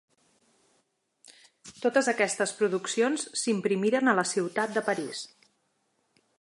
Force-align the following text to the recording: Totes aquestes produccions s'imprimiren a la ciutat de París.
Totes 1.83 2.09
aquestes 2.15 2.55
produccions 2.63 3.27
s'imprimiren 3.43 4.13
a 4.13 4.19
la 4.21 4.27
ciutat 4.33 4.77
de 4.79 4.87
París. 4.91 5.25